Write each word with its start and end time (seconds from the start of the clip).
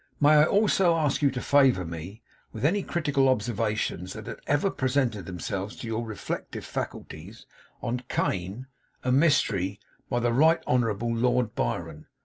May 0.19 0.29
I 0.37 0.45
also 0.45 0.95
ask 0.97 1.21
you 1.21 1.29
to 1.29 1.41
favour 1.41 1.85
me 1.85 2.23
with 2.53 2.65
any 2.65 2.81
critical 2.81 3.29
observations 3.29 4.13
that 4.13 4.25
have 4.25 4.39
ever 4.47 4.71
presented 4.71 5.27
themselves 5.27 5.75
to 5.75 5.85
your 5.85 6.03
reflective 6.03 6.65
faculties, 6.65 7.45
on 7.83 8.01
"Cain, 8.09 8.65
a 9.03 9.11
Mystery," 9.11 9.79
by 10.09 10.19
the 10.19 10.33
Right 10.33 10.63
Honourable 10.65 11.15
Lord 11.15 11.53
Byron? 11.53 12.07